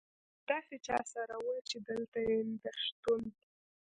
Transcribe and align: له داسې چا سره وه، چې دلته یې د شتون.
له 0.37 0.41
داسې 0.51 0.75
چا 0.87 0.97
سره 1.13 1.35
وه، 1.43 1.55
چې 1.69 1.77
دلته 1.87 2.19
یې 2.27 2.37
د 2.63 2.65
شتون. 2.83 3.21